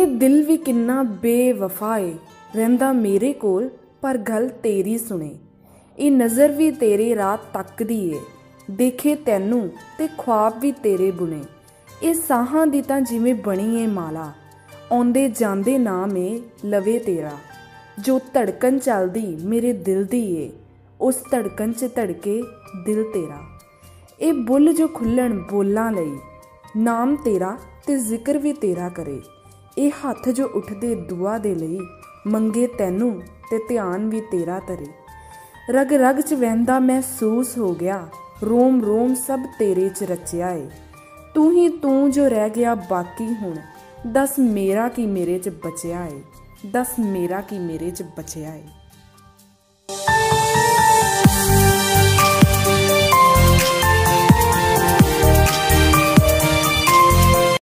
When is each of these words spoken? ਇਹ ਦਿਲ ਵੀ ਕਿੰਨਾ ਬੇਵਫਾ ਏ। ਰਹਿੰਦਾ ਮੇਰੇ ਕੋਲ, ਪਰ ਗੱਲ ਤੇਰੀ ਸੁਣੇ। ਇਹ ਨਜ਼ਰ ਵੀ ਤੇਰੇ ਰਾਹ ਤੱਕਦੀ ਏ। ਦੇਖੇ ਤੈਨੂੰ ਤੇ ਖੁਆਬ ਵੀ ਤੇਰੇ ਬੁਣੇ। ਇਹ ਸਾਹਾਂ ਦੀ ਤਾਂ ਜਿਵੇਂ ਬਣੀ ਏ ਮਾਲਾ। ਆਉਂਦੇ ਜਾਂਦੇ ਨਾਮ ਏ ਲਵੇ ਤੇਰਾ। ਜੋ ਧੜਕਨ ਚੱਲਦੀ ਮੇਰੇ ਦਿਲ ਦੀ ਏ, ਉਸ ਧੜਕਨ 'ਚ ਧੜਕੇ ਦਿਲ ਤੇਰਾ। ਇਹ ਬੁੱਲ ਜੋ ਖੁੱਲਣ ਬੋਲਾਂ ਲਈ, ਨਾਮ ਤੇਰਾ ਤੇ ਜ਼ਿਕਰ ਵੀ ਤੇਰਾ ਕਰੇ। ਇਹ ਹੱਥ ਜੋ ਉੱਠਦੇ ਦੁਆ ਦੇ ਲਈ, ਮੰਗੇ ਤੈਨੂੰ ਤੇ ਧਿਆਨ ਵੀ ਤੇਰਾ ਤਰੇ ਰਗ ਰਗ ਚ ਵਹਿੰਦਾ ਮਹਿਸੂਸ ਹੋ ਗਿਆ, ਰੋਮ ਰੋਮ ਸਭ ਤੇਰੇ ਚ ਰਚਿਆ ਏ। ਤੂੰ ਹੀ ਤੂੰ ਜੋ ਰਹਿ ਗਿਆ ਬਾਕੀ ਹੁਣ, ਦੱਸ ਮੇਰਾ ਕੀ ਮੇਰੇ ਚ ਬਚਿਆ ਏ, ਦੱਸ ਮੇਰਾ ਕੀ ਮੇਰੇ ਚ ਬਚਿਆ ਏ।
ਇਹ 0.00 0.06
ਦਿਲ 0.06 0.42
ਵੀ 0.46 0.56
ਕਿੰਨਾ 0.56 1.02
ਬੇਵਫਾ 1.02 1.98
ਏ। 1.98 2.14
ਰਹਿੰਦਾ 2.56 2.92
ਮੇਰੇ 2.92 3.32
ਕੋਲ, 3.32 3.68
ਪਰ 4.00 4.18
ਗੱਲ 4.18 4.48
ਤੇਰੀ 4.48 4.98
ਸੁਣੇ। 4.98 5.38
ਇਹ 5.98 6.12
ਨਜ਼ਰ 6.12 6.52
ਵੀ 6.52 6.70
ਤੇਰੇ 6.70 7.16
ਰਾਹ 7.16 7.36
ਤੱਕਦੀ 7.52 8.08
ਏ। 8.08 8.20
ਦੇਖੇ 8.70 9.14
ਤੈਨੂੰ 9.14 9.70
ਤੇ 9.98 10.08
ਖੁਆਬ 10.18 10.60
ਵੀ 10.60 10.72
ਤੇਰੇ 10.72 11.10
ਬੁਣੇ। 11.10 11.42
ਇਹ 12.02 12.14
ਸਾਹਾਂ 12.14 12.66
ਦੀ 12.66 12.82
ਤਾਂ 12.82 13.00
ਜਿਵੇਂ 13.00 13.34
ਬਣੀ 13.34 13.82
ਏ 13.82 13.86
ਮਾਲਾ। 13.86 14.32
ਆਉਂਦੇ 14.92 15.28
ਜਾਂਦੇ 15.28 15.78
ਨਾਮ 15.78 16.16
ਏ 16.16 16.40
ਲਵੇ 16.66 16.98
ਤੇਰਾ। 16.98 17.30
ਜੋ 17.98 18.18
ਧੜਕਨ 18.34 18.78
ਚੱਲਦੀ 18.78 19.36
ਮੇਰੇ 19.44 19.72
ਦਿਲ 19.72 20.04
ਦੀ 20.04 20.36
ਏ, 20.36 20.50
ਉਸ 21.00 21.16
ਧੜਕਨ 21.30 21.72
'ਚ 21.72 21.90
ਧੜਕੇ 21.94 22.42
ਦਿਲ 22.86 23.02
ਤੇਰਾ। 23.02 23.38
ਇਹ 24.20 24.32
ਬੁੱਲ 24.32 24.72
ਜੋ 24.72 24.88
ਖੁੱਲਣ 24.88 25.38
ਬੋਲਾਂ 25.50 25.92
ਲਈ, 25.92 26.18
ਨਾਮ 26.76 27.16
ਤੇਰਾ 27.16 27.58
ਤੇ 27.86 27.96
ਜ਼ਿਕਰ 27.96 28.38
ਵੀ 28.38 28.52
ਤੇਰਾ 28.52 28.88
ਕਰੇ। 28.88 29.20
ਇਹ 29.80 29.90
ਹੱਥ 29.98 30.28
ਜੋ 30.28 30.46
ਉੱਠਦੇ 30.46 30.94
ਦੁਆ 30.94 31.36
ਦੇ 31.38 31.54
ਲਈ, 31.54 31.78
ਮੰਗੇ 32.26 32.66
ਤੈਨੂੰ 32.66 33.20
ਤੇ 33.50 33.58
ਧਿਆਨ 33.68 34.08
ਵੀ 34.08 34.20
ਤੇਰਾ 34.20 34.58
ਤਰੇ 34.60 34.86
ਰਗ 35.70 35.92
ਰਗ 35.92 36.20
ਚ 36.20 36.34
ਵਹਿੰਦਾ 36.34 36.78
ਮਹਿਸੂਸ 36.80 37.56
ਹੋ 37.58 37.72
ਗਿਆ, 37.74 38.08
ਰੋਮ 38.42 38.84
ਰੋਮ 38.84 39.14
ਸਭ 39.14 39.46
ਤੇਰੇ 39.58 39.88
ਚ 39.88 40.02
ਰਚਿਆ 40.02 40.50
ਏ। 40.50 40.68
ਤੂੰ 41.34 41.52
ਹੀ 41.52 41.68
ਤੂੰ 41.68 42.10
ਜੋ 42.10 42.28
ਰਹਿ 42.28 42.50
ਗਿਆ 42.50 42.74
ਬਾਕੀ 42.74 43.34
ਹੁਣ, 43.34 43.56
ਦੱਸ 44.06 44.38
ਮੇਰਾ 44.38 44.88
ਕੀ 44.88 45.06
ਮੇਰੇ 45.06 45.38
ਚ 45.38 45.48
ਬਚਿਆ 45.64 46.04
ਏ, 46.06 46.20
ਦੱਸ 46.66 46.98
ਮੇਰਾ 46.98 47.40
ਕੀ 47.40 47.58
ਮੇਰੇ 47.58 47.90
ਚ 47.90 48.02
ਬਚਿਆ 48.18 48.54
ਏ। 48.54 48.64